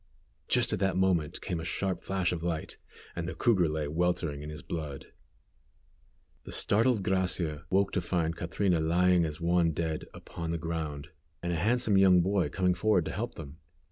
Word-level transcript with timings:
Just 0.47 0.73
at 0.73 0.79
that 0.79 0.97
moment 0.97 1.41
came 1.41 1.59
a 1.59 1.63
sharp 1.63 2.01
flash 2.01 2.31
of 2.31 2.41
light, 2.41 2.77
and 3.15 3.27
the 3.29 3.35
cougar 3.35 3.69
lay 3.69 3.87
weltering 3.87 4.41
in 4.41 4.49
his 4.49 4.63
blood. 4.63 5.13
The 6.43 6.51
startled 6.51 7.03
Gracia 7.03 7.65
woke 7.69 7.91
to 7.91 8.01
find 8.01 8.35
Catrina 8.35 8.79
lying 8.79 9.25
as 9.25 9.39
one 9.39 9.73
dead 9.73 10.05
upon 10.11 10.49
the 10.49 10.57
ground, 10.57 11.09
and 11.43 11.53
a 11.53 11.55
handsome 11.55 11.99
young 11.99 12.19
boy 12.21 12.49
coming 12.49 12.73
forward 12.73 13.05
to 13.05 13.11
help 13.11 13.35
them. 13.35 13.59